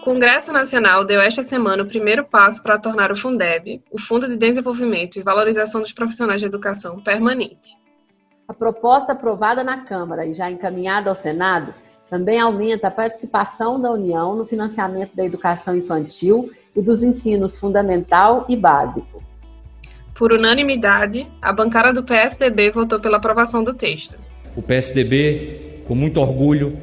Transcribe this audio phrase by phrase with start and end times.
[0.00, 4.26] O Congresso Nacional deu esta semana o primeiro passo para tornar o Fundeb, o Fundo
[4.26, 7.76] de Desenvolvimento e Valorização dos Profissionais de Educação, permanente.
[8.48, 11.74] A proposta aprovada na Câmara e já encaminhada ao Senado
[12.08, 18.46] também aumenta a participação da União no financiamento da educação infantil e dos ensinos fundamental
[18.48, 19.22] e básico.
[20.14, 24.16] Por unanimidade, a bancada do PSDB votou pela aprovação do texto.
[24.56, 26.74] O PSDB, com muito orgulho,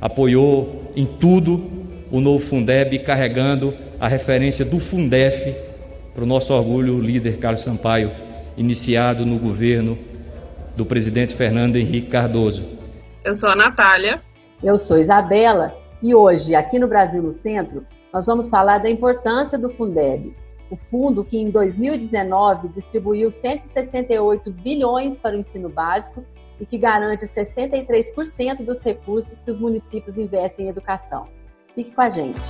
[0.00, 1.81] apoiou em tudo
[2.12, 5.56] o novo Fundeb, carregando a referência do Fundef
[6.14, 8.12] para o nosso orgulho, o líder Carlos Sampaio,
[8.54, 9.98] iniciado no governo
[10.76, 12.68] do presidente Fernando Henrique Cardoso.
[13.24, 14.20] Eu sou a Natália.
[14.62, 19.58] Eu sou Isabela e hoje, aqui no Brasil no Centro, nós vamos falar da importância
[19.58, 20.36] do Fundeb,
[20.70, 26.22] o fundo que em 2019 distribuiu 168 bilhões para o ensino básico
[26.60, 31.26] e que garante 63% dos recursos que os municípios investem em educação.
[31.74, 32.40] Fique com a gente.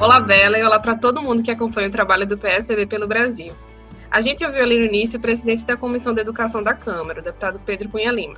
[0.00, 3.54] Olá, Bela, e olá para todo mundo que acompanha o trabalho do PSDB pelo Brasil.
[4.10, 7.22] A gente ouviu ali no início o presidente da Comissão de Educação da Câmara, o
[7.22, 8.34] deputado Pedro Cunha Lima.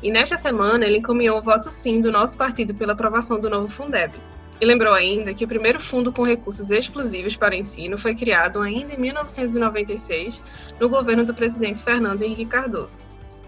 [0.00, 3.68] E nesta semana ele encaminhou o voto sim do nosso partido pela aprovação do novo
[3.68, 4.14] Fundeb.
[4.60, 8.60] E lembrou ainda que o primeiro fundo com recursos exclusivos para o ensino foi criado
[8.60, 10.42] ainda em 1996,
[10.78, 13.02] no governo do presidente Fernando Henrique Cardoso.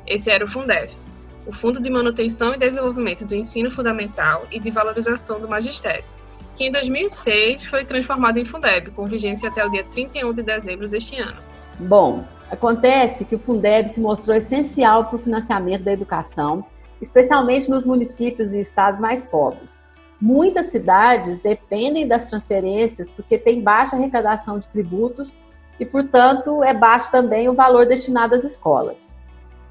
[0.04, 0.92] Esse era o Fundeb
[1.46, 6.04] o Fundo de Manutenção e Desenvolvimento do Ensino Fundamental e de Valorização do Magistério,
[6.56, 10.88] que em 2006 foi transformado em Fundeb, com vigência até o dia 31 de dezembro
[10.88, 11.36] deste ano.
[11.78, 16.64] Bom, acontece que o Fundeb se mostrou essencial para o financiamento da educação,
[17.00, 19.76] especialmente nos municípios e estados mais pobres.
[20.20, 25.28] Muitas cidades dependem das transferências porque tem baixa arrecadação de tributos
[25.78, 29.08] e, portanto, é baixo também o valor destinado às escolas.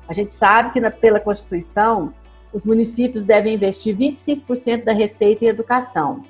[0.07, 2.13] A gente sabe que, na, pela Constituição,
[2.53, 6.23] os municípios devem investir 25% da receita em educação.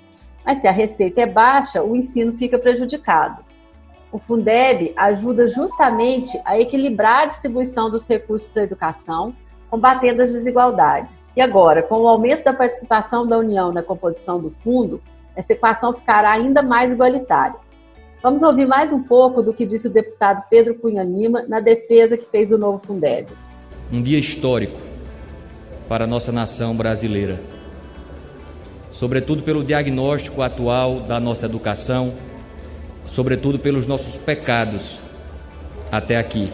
[0.46, 3.44] Mas se a receita é baixa, o ensino fica prejudicado.
[4.12, 9.36] O Fundeb ajuda justamente a equilibrar a distribuição dos recursos para a educação,
[9.70, 11.34] combatendo as desigualdades.
[11.36, 15.02] E agora, com o aumento da participação da União na composição do fundo,
[15.36, 17.56] essa equação ficará ainda mais igualitária.
[18.22, 22.16] Vamos ouvir mais um pouco do que disse o deputado Pedro Cunha Lima na defesa
[22.16, 23.28] que fez do novo Fundeb
[23.92, 24.80] um dia histórico
[25.88, 27.40] para a nossa nação brasileira.
[28.92, 32.14] Sobretudo pelo diagnóstico atual da nossa educação,
[33.08, 35.00] sobretudo pelos nossos pecados
[35.92, 36.52] até aqui.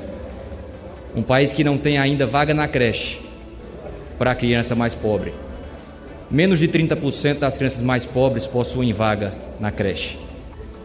[1.15, 3.19] Um país que não tem ainda vaga na creche
[4.17, 5.33] para a criança mais pobre.
[6.29, 10.19] Menos de 30% das crianças mais pobres possuem vaga na creche.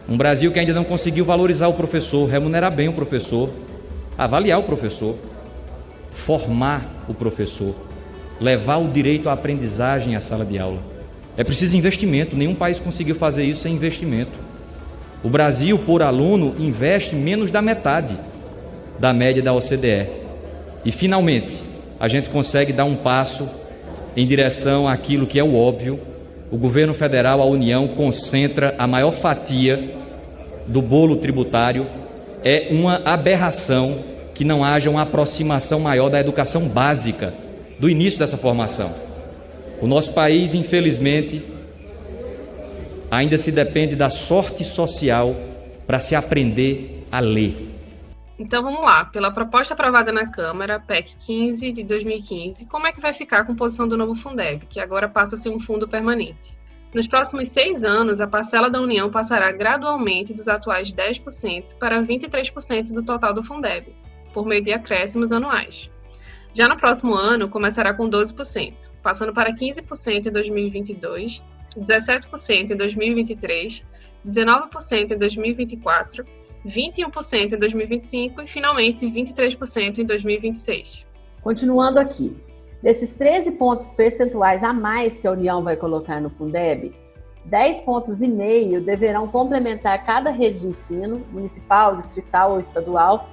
[0.07, 3.49] Um Brasil que ainda não conseguiu valorizar o professor, remunerar bem o professor,
[4.17, 5.15] avaliar o professor
[6.15, 7.75] formar o professor,
[8.39, 10.79] levar o direito à aprendizagem à sala de aula.
[11.37, 14.39] É preciso investimento, nenhum país conseguiu fazer isso sem investimento.
[15.23, 18.17] O Brasil, por aluno, investe menos da metade
[18.97, 20.07] da média da OCDE.
[20.85, 21.61] E, finalmente,
[21.99, 23.49] a gente consegue dar um passo
[24.15, 25.99] em direção àquilo que é o óbvio:
[26.49, 29.95] o governo federal, a União, concentra a maior fatia
[30.67, 31.87] do bolo tributário.
[32.43, 34.03] É uma aberração
[34.35, 37.33] que não haja uma aproximação maior da educação básica,
[37.79, 38.93] do início dessa formação.
[39.81, 41.43] O nosso país, infelizmente,
[43.09, 45.35] ainda se depende da sorte social
[45.87, 47.73] para se aprender a ler.
[48.37, 52.99] Então vamos lá, pela proposta aprovada na Câmara, PEC 15 de 2015, como é que
[52.99, 56.53] vai ficar a composição do novo Fundeb, que agora passa a ser um fundo permanente?
[56.93, 62.91] Nos próximos seis anos, a parcela da União passará gradualmente dos atuais 10% para 23%
[62.91, 63.87] do total do Fundeb,
[64.35, 65.89] por meio de acréscimos anuais.
[66.53, 71.41] Já no próximo ano, começará com 12%, passando para 15% em 2022,
[71.77, 73.85] 17% em 2023,
[74.25, 76.25] 19% em 2024,
[76.65, 81.05] 21% em 2025 e, finalmente, 23% em 2026.
[81.41, 82.35] Continuando aqui,
[82.83, 86.93] desses 13 pontos percentuais a mais que a União vai colocar no Fundeb,
[87.45, 93.29] 10 pontos e meio deverão complementar cada rede de ensino, municipal, distrital ou estadual,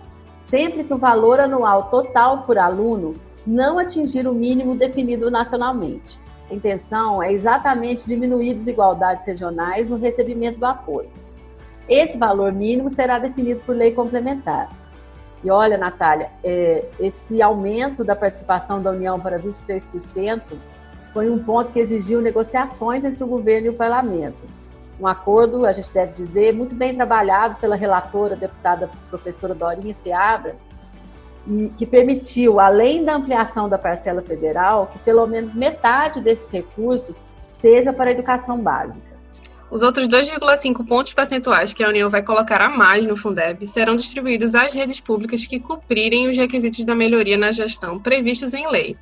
[0.52, 3.14] sempre que o valor anual total por aluno
[3.46, 6.20] não atingir o mínimo definido nacionalmente.
[6.50, 11.08] A intenção é exatamente diminuir desigualdades regionais no recebimento do apoio.
[11.88, 14.68] Esse valor mínimo será definido por lei complementar.
[15.42, 20.42] E olha, Natália, é, esse aumento da participação da União para 23%
[21.14, 24.61] foi um ponto que exigiu negociações entre o governo e o parlamento
[25.02, 30.54] um acordo, a gente deve dizer, muito bem trabalhado pela relatora, deputada professora Dorinha Seabra,
[31.76, 37.20] que permitiu, além da ampliação da parcela federal, que pelo menos metade desses recursos
[37.60, 39.12] seja para a educação básica.
[39.68, 43.96] Os outros 2,5 pontos percentuais que a União vai colocar a mais no Fundeb serão
[43.96, 48.96] distribuídos às redes públicas que cumprirem os requisitos da melhoria na gestão previstos em lei,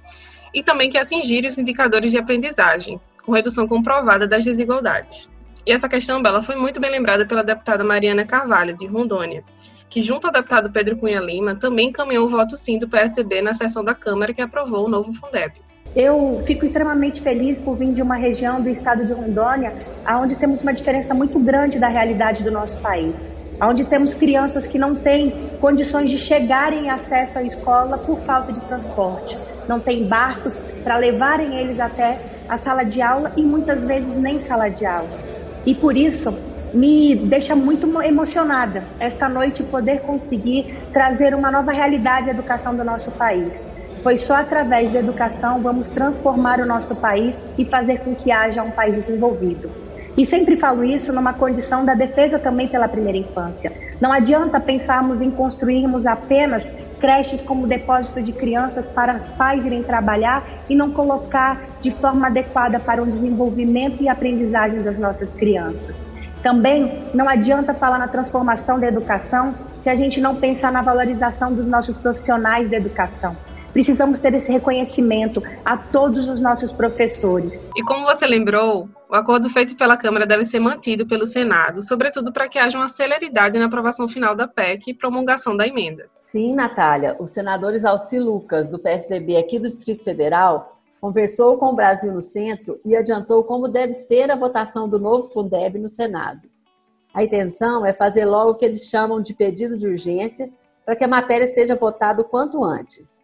[0.55, 5.29] e também que atingirem os indicadores de aprendizagem, com redução comprovada das desigualdades.
[5.67, 9.45] E essa questão, Bela, foi muito bem lembrada pela deputada Mariana Carvalho, de Rondônia,
[9.91, 13.53] que, junto ao deputado Pedro Cunha Lima, também encaminhou o voto sim do PSB na
[13.53, 15.53] sessão da Câmara que aprovou o novo Fundeb.
[15.95, 19.75] Eu fico extremamente feliz por vir de uma região do estado de Rondônia,
[20.09, 23.17] onde temos uma diferença muito grande da realidade do nosso país.
[23.61, 28.53] Onde temos crianças que não têm condições de chegarem em acesso à escola por falta
[28.53, 29.37] de transporte.
[29.69, 32.19] Não têm barcos para levarem eles até
[32.49, 35.30] a sala de aula e muitas vezes nem sala de aula.
[35.67, 36.31] E por isso,
[36.73, 42.85] me deixa muito emocionada esta noite poder conseguir trazer uma nova realidade à educação do
[42.85, 43.71] nosso país
[44.03, 48.63] pois só através da educação vamos transformar o nosso país e fazer com que haja
[48.63, 49.71] um país desenvolvido.
[50.17, 53.71] E sempre falo isso numa condição da defesa também pela primeira infância.
[54.01, 56.65] Não adianta pensarmos em construirmos apenas
[57.01, 62.27] creches como depósito de crianças para os pais irem trabalhar e não colocar de forma
[62.27, 65.97] adequada para o desenvolvimento e aprendizagem das nossas crianças.
[66.43, 71.53] Também não adianta falar na transformação da educação se a gente não pensar na valorização
[71.53, 73.37] dos nossos profissionais da educação.
[73.73, 77.69] Precisamos ter esse reconhecimento a todos os nossos professores.
[77.77, 82.33] E como você lembrou, o acordo feito pela Câmara deve ser mantido pelo Senado, sobretudo
[82.33, 86.09] para que haja uma celeridade na aprovação final da PEC e promulgação da emenda.
[86.27, 87.17] Sim, Natália.
[87.19, 92.21] Os senadores Alci Lucas, do PSDB aqui do Distrito Federal, conversou com o Brasil no
[92.21, 96.43] Centro e adiantou como deve ser a votação do novo Fundeb no Senado.
[97.13, 100.51] A intenção é fazer logo o que eles chamam de pedido de urgência
[100.85, 103.21] para que a matéria seja votada o quanto antes.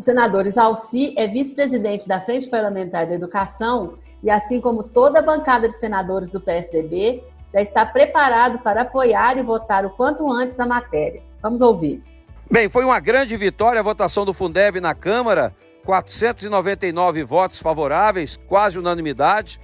[0.00, 5.22] O senador Isalci é vice-presidente da Frente Parlamentar da Educação e, assim como toda a
[5.22, 10.58] bancada de senadores do PSDB, já está preparado para apoiar e votar o quanto antes
[10.58, 11.22] a matéria.
[11.42, 12.02] Vamos ouvir.
[12.50, 15.54] Bem, foi uma grande vitória a votação do Fundeb na Câmara,
[15.84, 19.60] 499 votos favoráveis, quase unanimidade.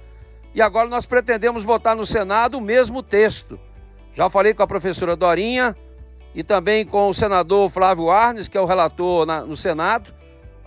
[0.53, 3.59] E agora nós pretendemos votar no Senado o mesmo texto.
[4.13, 5.75] Já falei com a professora Dorinha
[6.35, 10.15] e também com o senador Flávio Arnes, que é o relator na, no Senado.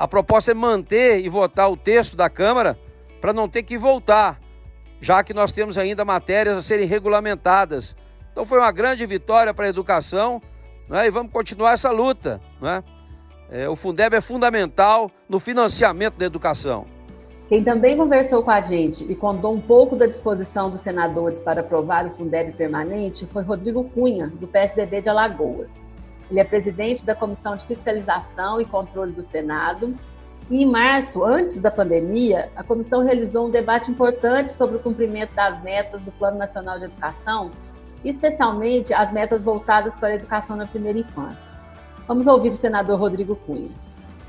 [0.00, 2.79] A proposta é manter e votar o texto da Câmara
[3.20, 4.41] para não ter que voltar,
[4.99, 7.94] já que nós temos ainda matérias a serem regulamentadas.
[8.32, 10.41] Então foi uma grande vitória para a educação
[10.88, 11.06] né?
[11.06, 12.41] e vamos continuar essa luta.
[12.62, 12.82] Né?
[13.50, 16.87] É, o Fundeb é fundamental no financiamento da educação.
[17.50, 21.61] Quem também conversou com a gente e contou um pouco da disposição dos senadores para
[21.61, 25.79] aprovar o Fundeb permanente foi Rodrigo Cunha, do PSDB de Alagoas.
[26.31, 29.94] Ele é presidente da Comissão de Fiscalização e Controle do Senado.
[30.49, 35.35] E em março, antes da pandemia, a comissão realizou um debate importante sobre o cumprimento
[35.35, 37.50] das metas do Plano Nacional de Educação,
[38.05, 41.50] especialmente as metas voltadas para a educação na primeira infância.
[42.06, 43.71] Vamos ouvir o senador Rodrigo Cunha.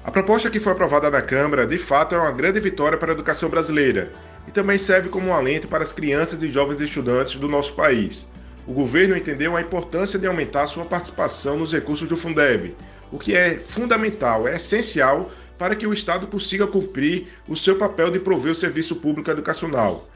[0.04, 3.14] A proposta que foi aprovada na Câmara, de fato, é uma grande vitória para a
[3.14, 4.12] educação brasileira
[4.48, 8.28] e também serve como um alento para as crianças e jovens estudantes do nosso país
[8.68, 12.76] o governo entendeu a importância de aumentar sua participação nos recursos do Fundeb,
[13.12, 18.10] o que é fundamental, é essencial para que o Estado consiga cumprir o seu papel
[18.12, 20.08] de prover o serviço público educacional.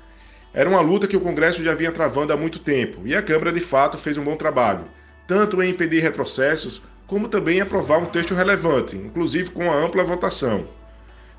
[0.53, 3.51] Era uma luta que o Congresso já vinha travando há muito tempo e a Câmara,
[3.51, 4.85] de fato, fez um bom trabalho,
[5.27, 10.03] tanto em impedir retrocessos, como também em aprovar um texto relevante, inclusive com a ampla
[10.03, 10.67] votação.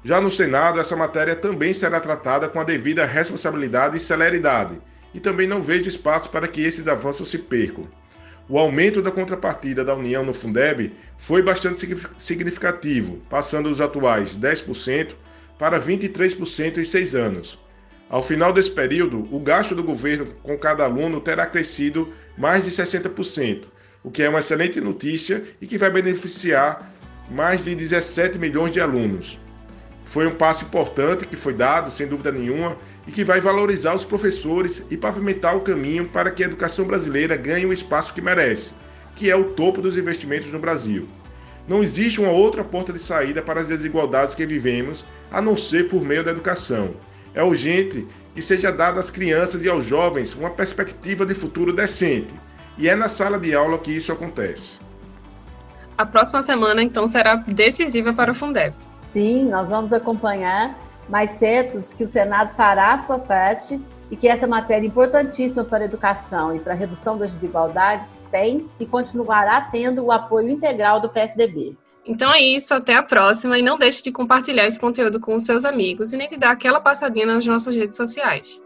[0.04, 4.76] Já no Senado, essa matéria também será tratada com a devida responsabilidade e celeridade
[5.16, 7.88] e também não vejo espaço para que esses avanços se percam.
[8.46, 11.80] O aumento da contrapartida da União no Fundeb foi bastante
[12.18, 15.14] significativo, passando dos atuais 10%
[15.58, 17.58] para 23% em seis anos.
[18.10, 22.70] Ao final desse período, o gasto do governo com cada aluno terá crescido mais de
[22.70, 23.64] 60%,
[24.04, 26.92] o que é uma excelente notícia e que vai beneficiar
[27.30, 29.40] mais de 17 milhões de alunos.
[30.06, 34.04] Foi um passo importante que foi dado, sem dúvida nenhuma, e que vai valorizar os
[34.04, 38.72] professores e pavimentar o caminho para que a educação brasileira ganhe o espaço que merece,
[39.16, 41.08] que é o topo dos investimentos no Brasil.
[41.68, 45.88] Não existe uma outra porta de saída para as desigualdades que vivemos a não ser
[45.88, 46.94] por meio da educação.
[47.34, 52.34] É urgente que seja dada às crianças e aos jovens uma perspectiva de futuro decente,
[52.78, 54.78] e é na sala de aula que isso acontece.
[55.98, 58.74] A próxima semana, então, será decisiva para o Fundeb.
[59.16, 60.76] Sim, nós vamos acompanhar
[61.08, 63.80] mas certos que o Senado fará a sua parte
[64.10, 68.68] e que essa matéria importantíssima para a educação e para a redução das desigualdades tem
[68.78, 71.76] e continuará tendo o apoio integral do PSDB.
[72.04, 75.44] Então é isso, até a próxima e não deixe de compartilhar esse conteúdo com os
[75.44, 78.62] seus amigos e nem de dar aquela passadinha nas nossas redes sociais.